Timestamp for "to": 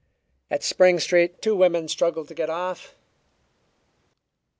2.29-2.33